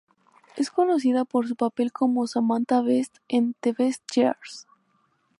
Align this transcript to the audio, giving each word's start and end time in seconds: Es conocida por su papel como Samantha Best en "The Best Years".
Es 0.55 0.71
conocida 0.71 1.25
por 1.25 1.47
su 1.47 1.55
papel 1.55 1.91
como 1.91 2.25
Samantha 2.25 2.81
Best 2.81 3.17
en 3.27 3.53
"The 3.61 3.73
Best 3.73 4.01
Years". 4.15 4.65